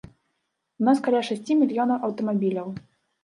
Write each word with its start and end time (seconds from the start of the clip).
У 0.83 0.85
нас 0.87 1.01
каля 1.07 1.19
шасці 1.27 1.57
мільёнаў 1.59 1.99
аўтамабіляў. 2.09 2.73